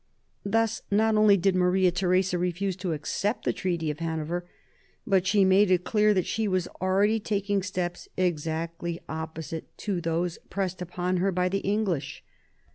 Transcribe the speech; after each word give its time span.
Thus 0.43 0.81
not 0.89 1.13
only 1.13 1.37
did 1.37 1.55
Maria 1.55 1.91
Theresa 1.91 2.39
refuse 2.39 2.75
to 2.77 2.91
accept 2.93 3.45
the 3.45 3.53
Treaty 3.53 3.91
of 3.91 3.99
Hanover, 3.99 4.49
but 5.05 5.27
she 5.27 5.45
made 5.45 5.69
it 5.69 5.83
clear 5.83 6.11
that 6.15 6.25
she 6.25 6.47
was 6.47 6.67
already 6.81 7.19
taking 7.19 7.61
steps 7.61 8.07
exactly 8.17 8.99
opposite 9.07 9.77
to 9.77 10.01
those 10.01 10.39
pressed 10.49 10.81
upon 10.81 11.17
her 11.17 11.31
by 11.31 11.49
the 11.49 11.59
English. 11.59 12.23